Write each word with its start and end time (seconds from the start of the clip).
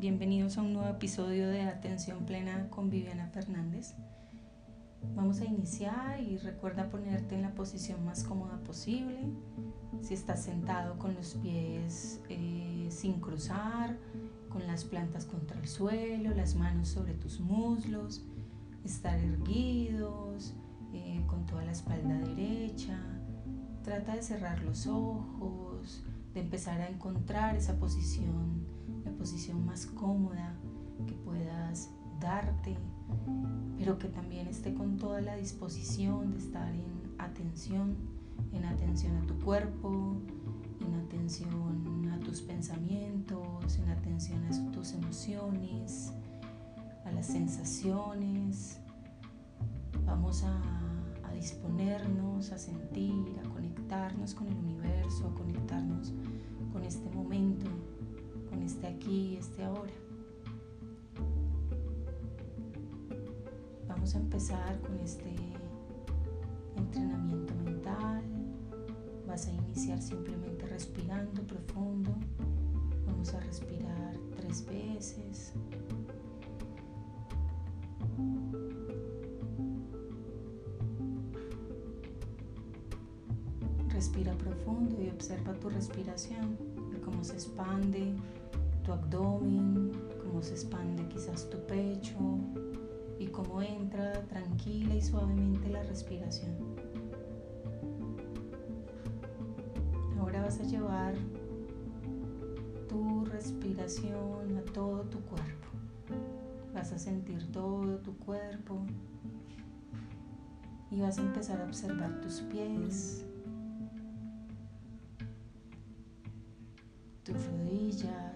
Bienvenidos 0.00 0.56
a 0.56 0.62
un 0.62 0.72
nuevo 0.72 0.88
episodio 0.88 1.46
de 1.50 1.60
Atención 1.60 2.24
Plena 2.24 2.70
con 2.70 2.88
Viviana 2.88 3.28
Fernández. 3.34 3.92
Vamos 5.14 5.42
a 5.42 5.44
iniciar 5.44 6.22
y 6.22 6.38
recuerda 6.38 6.88
ponerte 6.88 7.34
en 7.34 7.42
la 7.42 7.54
posición 7.54 8.02
más 8.02 8.24
cómoda 8.24 8.56
posible. 8.64 9.18
Si 10.00 10.14
estás 10.14 10.42
sentado 10.42 10.98
con 10.98 11.14
los 11.14 11.34
pies 11.34 12.18
eh, 12.30 12.88
sin 12.88 13.20
cruzar, 13.20 13.98
con 14.48 14.66
las 14.66 14.86
plantas 14.86 15.26
contra 15.26 15.60
el 15.60 15.68
suelo, 15.68 16.34
las 16.34 16.54
manos 16.54 16.88
sobre 16.88 17.12
tus 17.12 17.38
muslos, 17.38 18.24
estar 18.86 19.18
erguidos, 19.18 20.54
eh, 20.94 21.22
con 21.26 21.44
toda 21.44 21.62
la 21.62 21.72
espalda 21.72 22.18
derecha. 22.20 22.98
Trata 23.84 24.16
de 24.16 24.22
cerrar 24.22 24.62
los 24.62 24.86
ojos, 24.86 26.02
de 26.32 26.40
empezar 26.40 26.80
a 26.80 26.88
encontrar 26.88 27.54
esa 27.54 27.78
posición, 27.78 28.79
la 29.04 29.12
posición 29.12 29.64
más 29.64 29.86
cómoda 29.86 30.54
que 31.06 31.14
puedas 31.14 31.90
darte, 32.20 32.76
pero 33.78 33.98
que 33.98 34.08
también 34.08 34.46
esté 34.46 34.74
con 34.74 34.96
toda 34.96 35.20
la 35.20 35.36
disposición 35.36 36.32
de 36.32 36.38
estar 36.38 36.74
en 36.74 37.14
atención, 37.18 37.96
en 38.52 38.64
atención 38.64 39.16
a 39.16 39.26
tu 39.26 39.38
cuerpo, 39.38 40.20
en 40.80 40.94
atención 40.94 42.10
a 42.12 42.18
tus 42.20 42.42
pensamientos, 42.42 43.78
en 43.78 43.88
atención 43.88 44.44
a 44.44 44.70
tus 44.72 44.92
emociones, 44.92 46.12
a 47.04 47.12
las 47.12 47.26
sensaciones. 47.26 48.78
Vamos 50.04 50.44
a, 50.44 50.60
a 51.24 51.32
disponernos, 51.32 52.52
a 52.52 52.58
sentir, 52.58 53.38
a 53.44 53.48
conectarnos 53.48 54.34
con 54.34 54.48
el 54.48 54.56
universo, 54.56 55.28
a 55.28 55.34
conectarnos 55.34 56.09
y 59.10 59.36
este 59.36 59.64
ahora. 59.64 59.92
Vamos 63.88 64.14
a 64.14 64.18
empezar 64.18 64.80
con 64.82 64.96
este 65.00 65.34
entrenamiento 66.76 67.52
mental. 67.64 68.22
Vas 69.26 69.48
a 69.48 69.52
iniciar 69.52 70.00
simplemente 70.00 70.64
respirando 70.66 71.42
profundo. 71.42 72.14
Vamos 73.06 73.34
a 73.34 73.40
respirar 73.40 74.16
tres 74.36 74.64
veces. 74.66 75.54
Respira 83.88 84.32
profundo 84.34 85.02
y 85.02 85.08
observa 85.08 85.52
tu 85.54 85.68
respiración, 85.68 86.56
tu 88.90 88.94
abdomen, 88.94 89.92
cómo 90.20 90.42
se 90.42 90.54
expande 90.54 91.06
quizás 91.06 91.48
tu 91.48 91.58
pecho 91.66 92.18
y 93.20 93.26
cómo 93.28 93.62
entra 93.62 94.26
tranquila 94.26 94.96
y 94.96 95.02
suavemente 95.02 95.68
la 95.68 95.84
respiración. 95.84 96.56
Ahora 100.18 100.42
vas 100.42 100.58
a 100.58 100.64
llevar 100.64 101.14
tu 102.88 103.24
respiración 103.26 104.58
a 104.58 104.72
todo 104.72 105.02
tu 105.02 105.20
cuerpo. 105.20 105.68
Vas 106.74 106.92
a 106.92 106.98
sentir 106.98 107.52
todo 107.52 107.98
tu 107.98 108.16
cuerpo 108.16 108.80
y 110.90 111.00
vas 111.00 111.18
a 111.18 111.20
empezar 111.20 111.60
a 111.60 111.64
observar 111.64 112.20
tus 112.22 112.40
pies, 112.40 113.24
tus 117.22 117.36
rodillas, 117.46 118.29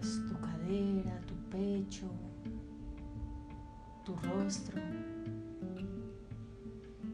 pecho, 1.55 2.06
tu 4.04 4.16
rostro. 4.16 4.81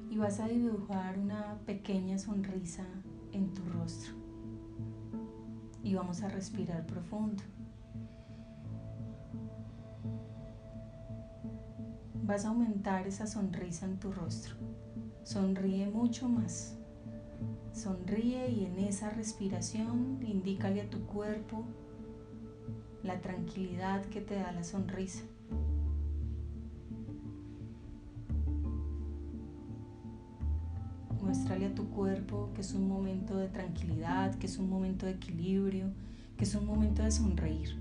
Y 0.08 0.16
vas 0.16 0.40
a 0.40 0.48
dibujar 0.48 1.18
una 1.18 1.58
pequeña 1.66 2.18
sonrisa 2.18 2.84
en 3.32 3.52
tu 3.52 3.62
rostro. 3.64 4.14
Y 5.84 5.94
vamos 5.94 6.22
a 6.22 6.28
respirar 6.28 6.86
profundo. 6.86 7.42
Vas 12.24 12.44
a 12.44 12.48
aumentar 12.48 13.06
esa 13.06 13.26
sonrisa 13.26 13.84
en 13.84 13.98
tu 13.98 14.10
rostro. 14.10 14.54
Sonríe 15.22 15.86
mucho 15.86 16.28
más. 16.28 16.76
Sonríe 17.72 18.50
y 18.50 18.64
en 18.64 18.78
esa 18.78 19.10
respiración 19.10 20.18
indícale 20.22 20.80
a 20.80 20.90
tu 20.90 21.04
cuerpo 21.06 21.64
la 23.02 23.20
tranquilidad 23.20 24.04
que 24.06 24.20
te 24.20 24.34
da 24.36 24.52
la 24.52 24.64
sonrisa. 24.64 25.22
Muéstrale 31.22 31.66
a 31.66 31.74
tu 31.74 31.88
cuerpo 31.90 32.50
que 32.54 32.62
es 32.62 32.72
un 32.74 32.88
momento 32.88 33.36
de 33.36 33.48
tranquilidad, 33.48 34.34
que 34.36 34.46
es 34.46 34.58
un 34.58 34.68
momento 34.68 35.06
de 35.06 35.12
equilibrio, 35.12 35.86
que 36.36 36.44
es 36.44 36.54
un 36.54 36.66
momento 36.66 37.02
de 37.02 37.10
sonreír. 37.10 37.76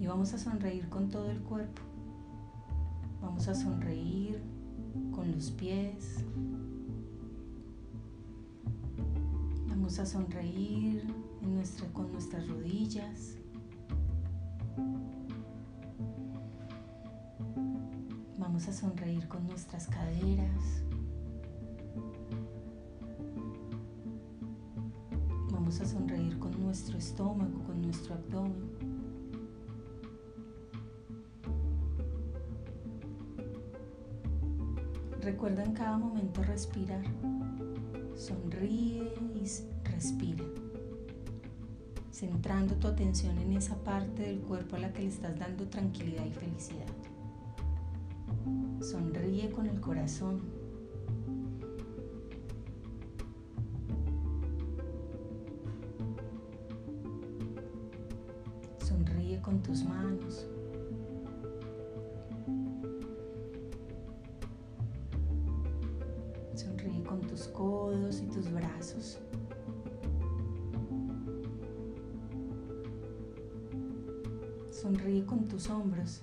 Y 0.00 0.06
vamos 0.06 0.32
a 0.34 0.38
sonreír 0.38 0.88
con 0.88 1.08
todo 1.08 1.30
el 1.30 1.40
cuerpo. 1.40 1.82
Vamos 3.20 3.48
a 3.48 3.54
sonreír 3.54 4.42
con 5.12 5.30
los 5.32 5.50
pies, 5.50 6.24
Vamos 9.84 9.98
a 9.98 10.06
sonreír 10.06 11.02
con 11.92 12.10
nuestras 12.10 12.48
rodillas. 12.48 13.36
Vamos 18.54 18.68
a 18.68 18.72
sonreír 18.72 19.26
con 19.26 19.44
nuestras 19.48 19.88
caderas. 19.88 20.84
Vamos 25.50 25.80
a 25.80 25.84
sonreír 25.84 26.38
con 26.38 26.62
nuestro 26.62 26.96
estómago, 26.96 27.64
con 27.64 27.82
nuestro 27.82 28.14
abdomen. 28.14 28.70
Recuerda 35.20 35.64
en 35.64 35.72
cada 35.72 35.98
momento 35.98 36.40
respirar. 36.44 37.02
Sonríe 38.14 39.12
y 39.34 39.50
respira, 39.82 40.44
centrando 42.12 42.76
tu 42.76 42.86
atención 42.86 43.36
en 43.38 43.54
esa 43.54 43.74
parte 43.82 44.22
del 44.22 44.38
cuerpo 44.42 44.76
a 44.76 44.78
la 44.78 44.92
que 44.92 45.02
le 45.02 45.08
estás 45.08 45.36
dando 45.36 45.66
tranquilidad 45.66 46.24
y 46.24 46.30
felicidad. 46.30 47.03
Sonríe 48.84 49.50
con 49.50 49.64
el 49.64 49.80
corazón. 49.80 50.42
Sonríe 58.76 59.40
con 59.40 59.62
tus 59.62 59.82
manos. 59.84 60.46
Sonríe 66.54 67.02
con 67.04 67.22
tus 67.22 67.48
codos 67.48 68.20
y 68.20 68.26
tus 68.26 68.52
brazos. 68.52 69.18
Sonríe 74.70 75.24
con 75.24 75.48
tus 75.48 75.70
hombros. 75.70 76.20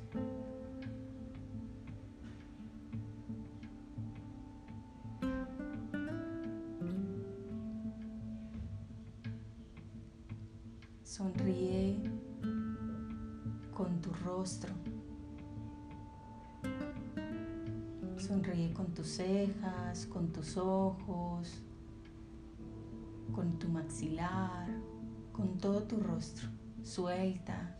Sonríe 11.11 11.97
con 13.75 13.99
tu 13.99 14.13
rostro. 14.13 14.73
Sonríe 18.15 18.71
con 18.71 18.93
tus 18.93 19.07
cejas, 19.17 20.05
con 20.05 20.31
tus 20.31 20.55
ojos, 20.55 21.63
con 23.35 23.59
tu 23.59 23.67
maxilar, 23.67 24.69
con 25.33 25.57
todo 25.57 25.83
tu 25.83 25.99
rostro. 25.99 26.47
Suelta. 26.81 27.75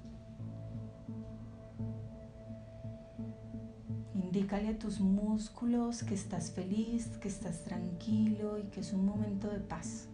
Indícale 4.14 4.68
a 4.68 4.78
tus 4.78 5.00
músculos 5.00 6.04
que 6.04 6.16
estás 6.16 6.52
feliz, 6.52 7.08
que 7.22 7.30
estás 7.30 7.64
tranquilo 7.64 8.58
y 8.58 8.64
que 8.64 8.82
es 8.82 8.92
un 8.92 9.06
momento 9.06 9.48
de 9.48 9.62
paz. 9.62 10.10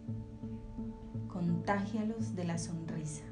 Contágialos 1.38 2.34
de 2.34 2.42
la 2.42 2.58
sonrisa. 2.58 3.22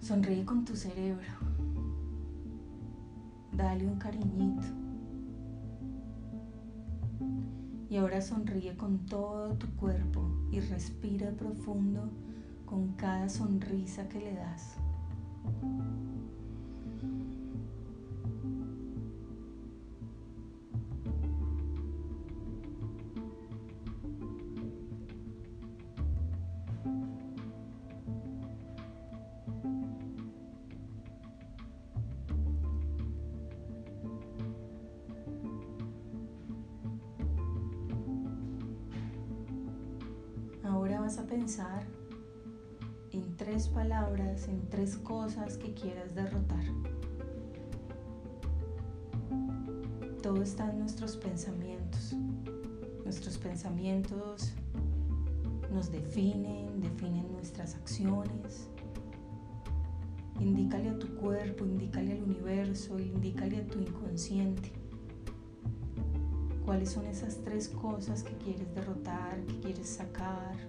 Sonríe 0.00 0.42
con 0.46 0.64
tu 0.64 0.74
cerebro. 0.74 1.28
Dale 3.52 3.86
un 3.86 3.98
cariñito. 3.98 4.66
Y 7.90 7.98
ahora 7.98 8.22
sonríe 8.22 8.74
con 8.74 9.04
todo 9.04 9.52
tu 9.58 9.66
cuerpo 9.76 10.26
y 10.50 10.60
respira 10.60 11.30
profundo 11.32 12.08
con 12.64 12.94
cada 12.94 13.28
sonrisa 13.28 14.08
que 14.08 14.20
le 14.20 14.32
das. 14.32 14.76
A 41.16 41.26
pensar 41.26 41.86
en 43.12 43.34
tres 43.38 43.66
palabras, 43.68 44.46
en 44.46 44.68
tres 44.68 44.96
cosas 44.96 45.56
que 45.56 45.72
quieras 45.72 46.14
derrotar. 46.14 46.64
Todo 50.22 50.42
está 50.42 50.70
en 50.70 50.80
nuestros 50.80 51.16
pensamientos. 51.16 52.14
Nuestros 53.04 53.38
pensamientos 53.38 54.52
nos 55.72 55.90
definen, 55.90 56.78
definen 56.82 57.32
nuestras 57.32 57.74
acciones. 57.76 58.68
Indícale 60.40 60.90
a 60.90 60.98
tu 60.98 61.08
cuerpo, 61.14 61.64
indícale 61.64 62.12
al 62.12 62.22
universo, 62.22 62.98
indícale 62.98 63.62
a 63.62 63.66
tu 63.66 63.78
inconsciente. 63.78 64.72
¿Cuáles 66.66 66.90
son 66.90 67.06
esas 67.06 67.38
tres 67.38 67.70
cosas 67.70 68.22
que 68.22 68.36
quieres 68.36 68.74
derrotar, 68.74 69.40
que 69.46 69.58
quieres 69.60 69.88
sacar? 69.88 70.67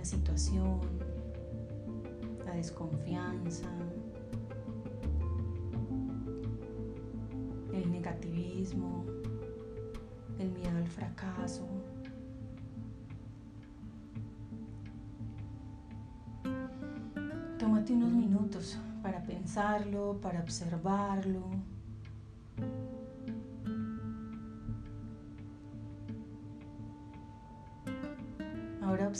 Una 0.00 0.06
situación, 0.06 0.80
la 2.46 2.54
desconfianza, 2.54 3.68
el 7.74 7.92
negativismo, 7.92 9.04
el 10.38 10.52
miedo 10.52 10.78
al 10.78 10.88
fracaso. 10.88 11.68
Tómate 17.58 17.92
unos 17.92 18.12
minutos 18.12 18.78
para 19.02 19.22
pensarlo, 19.22 20.18
para 20.22 20.40
observarlo. 20.40 21.42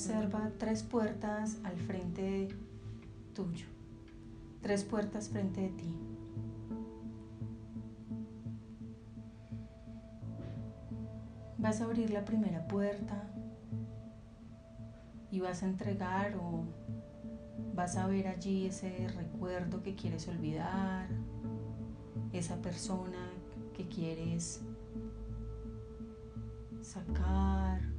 Observa 0.01 0.51
tres 0.57 0.83
puertas 0.83 1.59
al 1.63 1.77
frente 1.77 2.49
tuyo, 3.35 3.67
tres 4.63 4.83
puertas 4.83 5.29
frente 5.29 5.61
de 5.61 5.69
ti. 5.69 5.95
Vas 11.59 11.83
a 11.83 11.85
abrir 11.85 12.09
la 12.13 12.25
primera 12.25 12.67
puerta 12.67 13.31
y 15.31 15.41
vas 15.41 15.63
a 15.63 15.67
entregar 15.67 16.35
o 16.37 16.65
vas 17.75 17.99
a 17.99 18.07
ver 18.07 18.27
allí 18.29 18.69
ese 18.69 19.07
recuerdo 19.09 19.83
que 19.83 19.97
quieres 19.97 20.29
olvidar, 20.29 21.09
esa 22.33 22.57
persona 22.63 23.29
que 23.77 23.87
quieres 23.87 24.63
sacar 26.81 27.90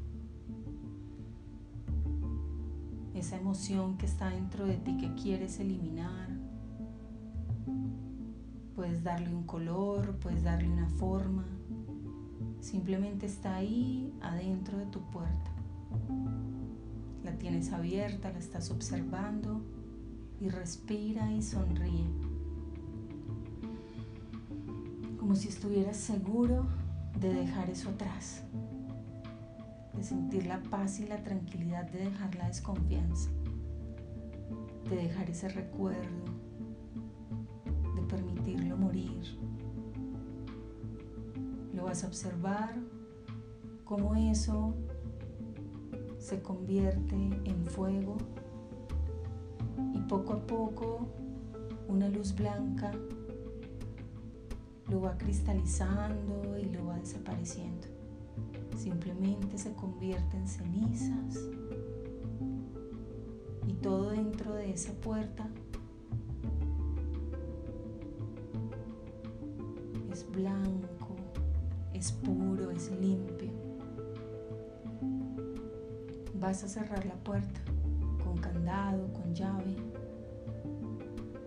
esa 3.22 3.38
emoción 3.38 3.98
que 3.98 4.08
está 4.08 4.32
dentro 4.32 4.66
de 4.66 4.78
ti 4.78 4.98
que 4.98 5.14
quieres 5.14 5.60
eliminar. 5.60 6.28
Puedes 8.76 9.04
darle 9.04 9.34
un 9.34 9.44
color, 9.44 10.16
puedes 10.18 10.44
darle 10.44 10.68
una 10.68 10.88
forma. 10.88 11.46
Simplemente 12.62 13.28
está 13.28 13.56
ahí 13.56 14.12
adentro 14.22 14.80
de 14.80 14.88
tu 14.88 15.02
puerta. 15.12 15.52
La 17.24 17.38
tienes 17.38 17.72
abierta, 17.72 18.32
la 18.32 18.40
estás 18.40 18.72
observando 18.72 19.62
y 20.40 20.50
respira 20.50 21.32
y 21.32 21.44
sonríe. 21.44 22.08
Como 25.20 25.36
si 25.36 25.48
estuvieras 25.48 25.98
seguro 25.98 26.66
de 27.20 27.32
dejar 27.36 27.70
eso 27.70 27.90
atrás 27.90 28.42
de 30.02 30.08
sentir 30.08 30.48
la 30.48 30.60
paz 30.64 31.00
y 31.00 31.06
la 31.06 31.22
tranquilidad 31.22 31.86
de 31.92 32.06
dejar 32.06 32.34
la 32.34 32.48
desconfianza, 32.48 33.30
de 34.90 34.96
dejar 34.96 35.30
ese 35.30 35.48
recuerdo, 35.48 36.26
de 37.96 38.02
permitirlo 38.02 38.78
morir. 38.78 39.22
Lo 41.76 41.84
vas 41.84 42.04
a 42.04 42.08
observar 42.08 42.74
cómo 43.84 44.16
eso 44.16 44.74
se 46.18 46.42
convierte 46.42 47.16
en 47.46 47.64
fuego 47.68 48.18
y 49.94 50.00
poco 50.00 50.34
a 50.34 50.48
poco 50.48 51.08
una 51.88 52.10
luz 52.10 52.36
blanca 52.36 52.92
lo 54.90 55.02
va 55.02 55.16
cristalizando 55.20 56.58
y 56.58 56.66
lo 56.72 56.88
va 56.88 56.98
desapareciendo 56.98 58.01
simplemente 58.78 59.58
se 59.58 59.74
convierte 59.74 60.38
en 60.38 60.48
cenizas 60.48 61.38
y 63.68 63.74
todo 63.74 64.12
dentro 64.12 64.54
de 64.56 64.72
esa 64.72 64.94
puerta 64.94 65.48
es 70.12 70.30
blanco, 70.32 71.16
es 71.94 72.12
puro, 72.12 72.72
es 72.72 72.92
limpio. 73.00 73.50
Vas 76.40 76.64
a 76.64 76.68
cerrar 76.68 77.06
la 77.06 77.16
puerta 77.16 77.62
con 78.24 78.38
candado, 78.38 79.12
con 79.14 79.34
llave 79.34 79.76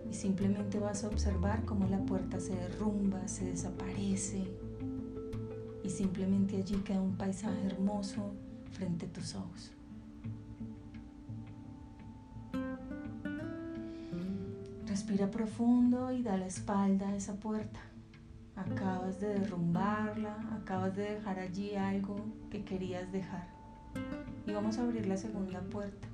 y 0.09 0.13
simplemente 0.13 0.79
vas 0.79 1.03
a 1.03 1.07
observar 1.07 1.65
cómo 1.65 1.85
la 1.87 1.99
puerta 2.05 2.39
se 2.39 2.55
derrumba, 2.55 3.27
se 3.27 3.45
desaparece, 3.45 4.43
simplemente 5.95 6.57
allí 6.57 6.75
queda 6.83 7.01
un 7.01 7.15
paisaje 7.15 7.65
hermoso 7.65 8.33
frente 8.73 9.05
a 9.05 9.13
tus 9.13 9.33
ojos. 9.35 9.71
Respira 14.85 15.31
profundo 15.31 16.11
y 16.11 16.21
da 16.21 16.37
la 16.37 16.47
espalda 16.47 17.09
a 17.09 17.15
esa 17.15 17.35
puerta. 17.35 17.79
Acabas 18.55 19.19
de 19.19 19.39
derrumbarla, 19.39 20.35
acabas 20.61 20.95
de 20.95 21.15
dejar 21.15 21.39
allí 21.39 21.75
algo 21.75 22.15
que 22.49 22.63
querías 22.63 23.11
dejar. 23.11 23.47
Y 24.45 24.51
vamos 24.51 24.77
a 24.77 24.83
abrir 24.83 25.05
la 25.07 25.17
segunda 25.17 25.61
puerta. 25.61 26.07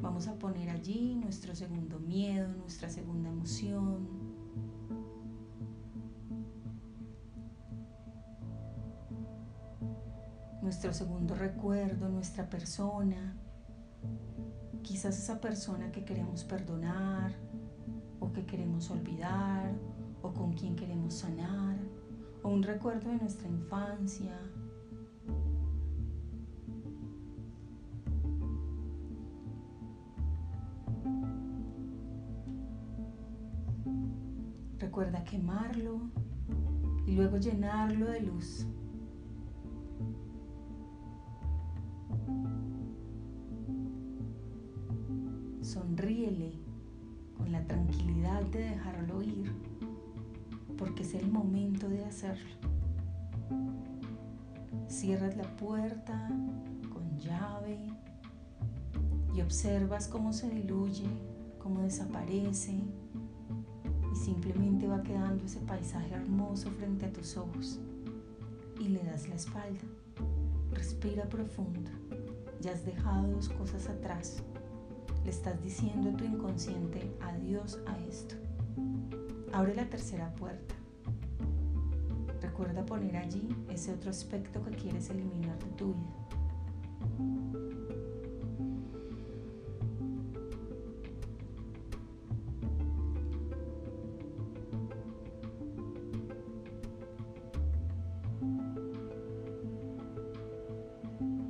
Vamos 0.00 0.28
a 0.28 0.34
poner 0.34 0.70
allí 0.70 1.14
nuestro 1.16 1.54
segundo 1.54 1.98
miedo, 1.98 2.48
nuestra 2.48 2.88
segunda 2.88 3.30
emoción, 3.30 4.08
nuestro 10.66 10.92
segundo 10.92 11.36
recuerdo, 11.36 12.08
nuestra 12.08 12.50
persona, 12.50 13.36
quizás 14.82 15.16
esa 15.16 15.40
persona 15.40 15.92
que 15.92 16.04
queremos 16.04 16.42
perdonar 16.42 17.32
o 18.18 18.32
que 18.32 18.44
queremos 18.44 18.90
olvidar 18.90 19.72
o 20.22 20.34
con 20.34 20.54
quien 20.54 20.74
queremos 20.74 21.14
sanar 21.14 21.76
o 22.42 22.48
un 22.48 22.64
recuerdo 22.64 23.10
de 23.10 23.18
nuestra 23.18 23.46
infancia. 23.46 24.36
Recuerda 34.80 35.22
quemarlo 35.22 36.10
y 37.06 37.12
luego 37.12 37.36
llenarlo 37.36 38.06
de 38.06 38.20
luz. 38.22 38.66
Cierras 55.06 55.36
la 55.36 55.44
puerta 55.56 56.28
con 56.92 57.16
llave 57.20 57.78
y 59.32 59.40
observas 59.40 60.08
cómo 60.08 60.32
se 60.32 60.50
diluye, 60.50 61.06
cómo 61.60 61.82
desaparece 61.82 62.72
y 62.72 64.16
simplemente 64.16 64.88
va 64.88 65.04
quedando 65.04 65.44
ese 65.44 65.60
paisaje 65.60 66.12
hermoso 66.12 66.72
frente 66.72 67.06
a 67.06 67.12
tus 67.12 67.36
ojos. 67.36 67.78
y 68.80 68.88
le 68.88 69.04
das 69.04 69.28
la 69.28 69.36
espalda. 69.36 69.84
Respira 70.72 71.28
profundo. 71.28 71.88
Ya 72.60 72.72
has 72.72 72.84
dejado 72.84 73.28
dos 73.28 73.48
cosas 73.50 73.88
atrás. 73.88 74.42
Le 75.22 75.30
estás 75.30 75.62
diciendo 75.62 76.10
a 76.10 76.16
tu 76.16 76.24
inconsciente 76.24 77.16
adiós 77.20 77.78
a 77.86 77.96
esto. 78.08 78.34
Abre 79.52 79.76
la 79.76 79.88
tercera 79.88 80.34
puerta. 80.34 80.75
Recuerda 82.56 82.86
poner 82.86 83.14
allí 83.18 83.54
ese 83.68 83.92
otro 83.92 84.08
aspecto 84.08 84.64
que 84.64 84.70
quieres 84.70 85.10
eliminar 85.10 85.58
de 85.58 85.70
tu 85.72 85.92
vida. 85.92 86.26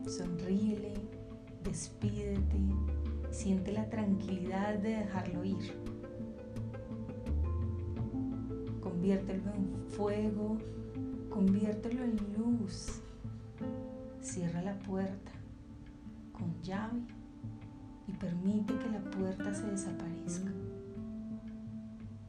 Sonríele, 0.09 0.95
despídete, 1.63 2.59
siente 3.31 3.71
la 3.71 3.89
tranquilidad 3.89 4.75
de 4.81 4.89
dejarlo 4.89 5.45
ir. 5.45 5.73
Conviértelo 8.81 9.53
en 9.55 9.89
fuego, 9.91 10.59
conviértelo 11.37 12.03
en 12.03 12.17
luz. 12.35 13.03
Cierra 14.23 14.63
la 14.63 14.79
puerta 14.79 15.33
con 16.33 16.51
llave 16.63 17.03
y 18.09 18.13
permite 18.13 18.73
que 18.79 18.89
la 18.89 19.03
puerta 19.11 19.53
se 19.53 19.71
desaparezca. 19.71 20.51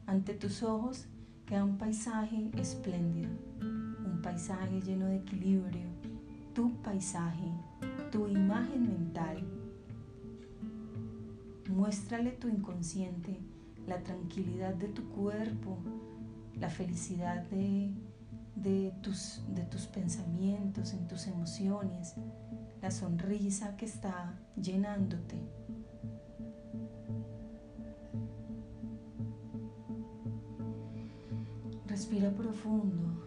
Ante 0.04 0.34
tus 0.34 0.62
ojos 0.62 1.06
queda 1.46 1.64
un 1.64 1.78
paisaje 1.78 2.50
espléndido, 2.58 3.30
un 3.62 4.20
paisaje 4.22 4.78
lleno 4.82 5.06
de 5.06 5.16
equilibrio, 5.16 5.88
tu 6.52 6.74
paisaje, 6.82 7.50
tu 8.12 8.28
imagen 8.28 8.88
mental. 8.88 9.42
Muéstrale 11.70 12.32
tu 12.32 12.48
inconsciente 12.48 13.40
la 13.86 14.04
tranquilidad 14.04 14.74
de 14.74 14.88
tu 14.88 15.02
cuerpo, 15.08 15.78
la 16.60 16.68
felicidad 16.68 17.42
de, 17.44 17.90
de, 18.62 18.92
tus, 19.02 19.42
de 19.48 19.62
tus 19.64 19.86
pensamientos, 19.86 20.92
en 20.92 21.06
tus 21.06 21.26
emociones, 21.26 22.14
la 22.80 22.90
sonrisa 22.90 23.76
que 23.76 23.86
está 23.86 24.34
llenándote. 24.60 25.36
Respira 31.86 32.30
profundo. 32.30 33.17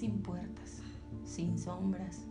Sin 0.00 0.22
puertas, 0.22 0.80
sin 1.26 1.58
sombras. 1.58 2.22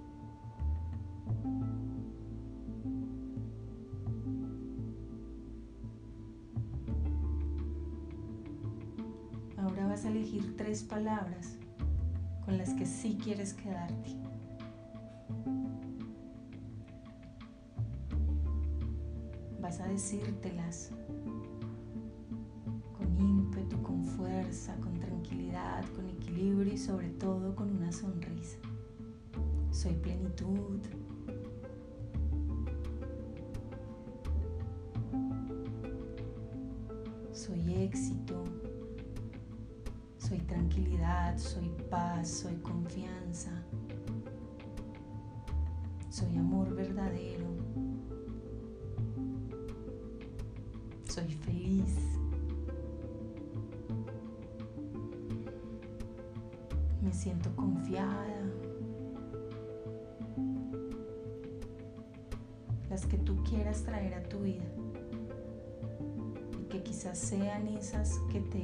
Ahora 9.56 9.86
vas 9.86 10.04
a 10.06 10.08
elegir 10.10 10.58
tres 10.58 10.82
palabras 10.82 11.60
con 12.44 12.58
las 12.58 12.74
que 12.74 12.88
sí 12.88 13.20
quieres 13.24 13.54
quedarte. 13.54 14.16
Vas 19.62 19.80
a 19.80 19.86
decírtelas 19.86 20.90
ímpetu, 23.20 23.82
con 23.84 24.04
fuerza, 24.04 24.76
con 24.78 24.99
tranquilidad, 25.20 25.84
con 25.96 26.10
equilibrio 26.10 26.74
y 26.74 26.78
sobre 26.78 27.10
todo 27.10 27.54
con 27.54 27.76
una 27.76 27.92
sonrisa. 27.92 28.58
Soy 29.72 29.94
plenitud. 29.96 30.80
Soy 37.34 37.74
éxito. 37.84 38.44
Soy 40.18 40.40
tranquilidad, 40.40 41.38
soy 41.38 41.70
paz, 41.90 42.30
soy 42.30 42.56
confianza. 42.58 43.52
Soy 46.10 46.38
amor 46.38 46.74
verdadero. 46.76 47.49
Que 66.70 66.84
quizás 66.84 67.18
sean 67.18 67.68
esas 67.68 68.20
que 68.32 68.40
te 68.42 68.64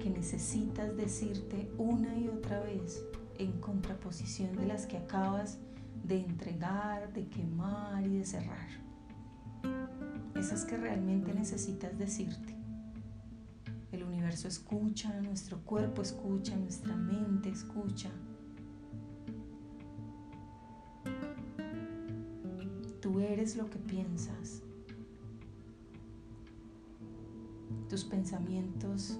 que 0.00 0.10
necesitas 0.10 0.96
decirte 0.96 1.70
una 1.76 2.16
y 2.16 2.28
otra 2.28 2.60
vez 2.60 3.02
en 3.38 3.52
contraposición 3.60 4.56
de 4.56 4.66
las 4.66 4.86
que 4.86 4.96
acabas 4.96 5.58
de 6.04 6.20
entregar, 6.20 7.12
de 7.12 7.26
quemar 7.28 8.06
y 8.06 8.18
de 8.18 8.24
cerrar. 8.24 8.68
Esas 10.36 10.64
que 10.64 10.76
realmente 10.76 11.34
necesitas 11.34 11.98
decirte 11.98 12.58
universo 14.28 14.48
escucha, 14.48 15.20
nuestro 15.22 15.58
cuerpo 15.64 16.02
escucha, 16.02 16.54
nuestra 16.56 16.94
mente 16.94 17.48
escucha. 17.48 18.10
Tú 23.00 23.20
eres 23.20 23.56
lo 23.56 23.70
que 23.70 23.78
piensas. 23.78 24.62
Tus 27.88 28.04
pensamientos 28.04 29.18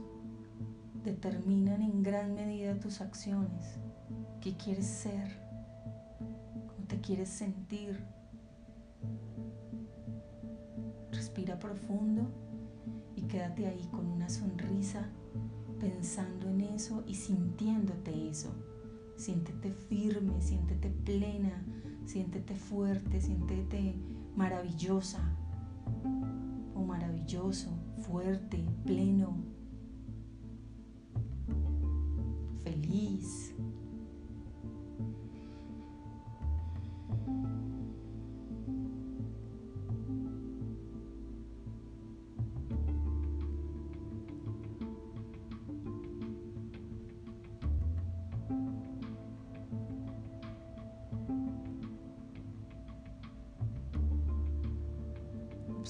determinan 1.04 1.82
en 1.82 2.02
gran 2.02 2.34
medida 2.34 2.78
tus 2.78 3.00
acciones. 3.00 3.78
¿Qué 4.40 4.56
quieres 4.56 4.86
ser? 4.86 5.40
¿Cómo 6.66 6.86
te 6.86 7.00
quieres 7.00 7.28
sentir? 7.28 8.04
Respira 11.12 11.58
profundo 11.58 12.26
quédate 13.28 13.66
ahí 13.66 13.86
con 13.90 14.06
una 14.06 14.28
sonrisa 14.28 15.06
pensando 15.78 16.48
en 16.48 16.62
eso 16.62 17.04
y 17.06 17.14
sintiéndote 17.14 18.28
eso. 18.28 18.50
Siéntete 19.16 19.70
firme, 19.70 20.40
siéntete 20.40 20.90
plena, 20.90 21.62
siéntete 22.06 22.56
fuerte, 22.56 23.20
siéntete 23.20 23.94
maravillosa 24.34 25.20
o 26.74 26.80
maravilloso, 26.80 27.70
fuerte, 28.08 28.64
pleno, 28.84 29.36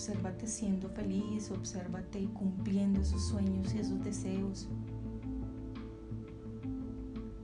Obsérvate 0.08 0.46
siendo 0.46 0.88
feliz, 0.88 1.50
obsérvate 1.50 2.24
cumpliendo 2.32 2.98
esos 2.98 3.28
sueños 3.28 3.74
y 3.74 3.78
esos 3.80 4.02
deseos. 4.02 4.66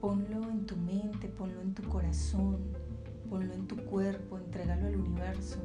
Ponlo 0.01 0.49
en 0.49 0.65
tu 0.65 0.75
mente, 0.75 1.27
ponlo 1.27 1.61
en 1.61 1.75
tu 1.75 1.83
corazón, 1.83 2.57
ponlo 3.29 3.53
en 3.53 3.67
tu 3.67 3.75
cuerpo, 3.85 4.39
entrégalo 4.39 4.87
al 4.87 4.95
universo. 4.95 5.59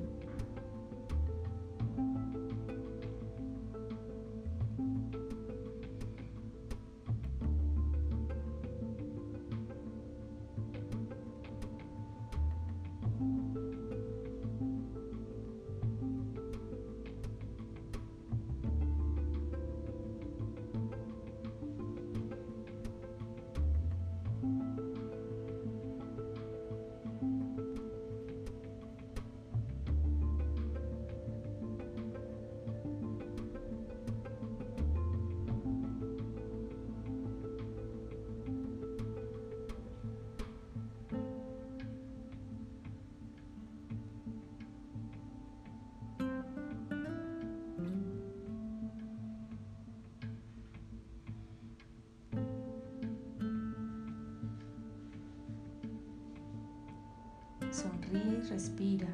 Sonríe 57.70 58.38
y 58.38 58.48
respira. 58.48 59.08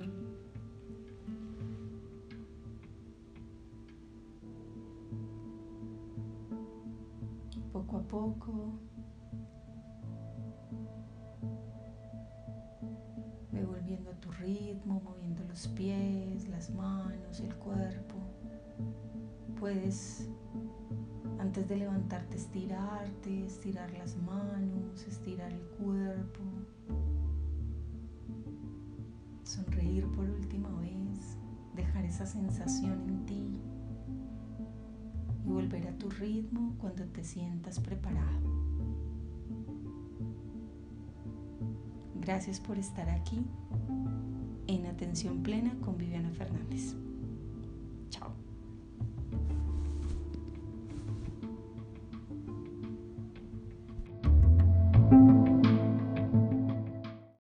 Poco 7.73 7.99
a 7.99 8.03
poco 8.03 8.79
ve 13.53 13.65
volviendo 13.65 14.11
a 14.11 14.15
tu 14.15 14.31
ritmo, 14.33 15.03
moviendo 15.05 15.45
los 15.45 15.69
pies, 15.69 16.49
las 16.49 16.71
manos, 16.71 17.41
el 17.41 17.55
cuerpo. 17.57 18.17
Puedes 19.61 20.29
antes 21.39 21.69
de 21.69 21.77
levantarte 21.77 22.39
estirarte, 22.39 23.45
estirar 23.45 23.91
las 23.99 24.17
manos, 24.17 25.07
estirar 25.07 25.53
el 25.53 25.61
cuerpo. 25.79 26.46
Esa 32.17 32.25
sensación 32.25 32.99
en 33.11 33.27
ti 33.27 33.59
y 35.45 35.51
volver 35.51 35.87
a 35.87 35.99
tu 35.99 36.09
ritmo 36.09 36.75
cuando 36.79 37.05
te 37.05 37.23
sientas 37.23 37.79
preparado. 37.79 38.41
Gracias 42.15 42.59
por 42.59 42.79
estar 42.79 43.11
aquí 43.11 43.45
en 44.67 44.87
Atención 44.87 45.43
Plena 45.43 45.75
con 45.83 45.99
Viviana 45.99 46.31
Fernández. 46.31 46.97